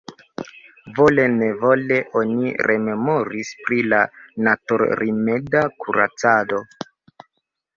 Vole-nevole 0.99 1.99
oni 2.21 2.53
rememoris 2.71 3.51
pri 3.67 3.79
la 3.93 4.01
natur-rimeda 4.49 5.63
kuracado. 5.85 6.65